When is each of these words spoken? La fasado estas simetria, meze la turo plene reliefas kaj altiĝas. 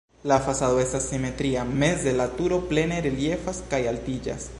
La 0.29 0.37
fasado 0.45 0.79
estas 0.83 1.03
simetria, 1.09 1.65
meze 1.83 2.13
la 2.21 2.27
turo 2.39 2.59
plene 2.71 2.99
reliefas 3.09 3.61
kaj 3.75 3.83
altiĝas. 3.93 4.49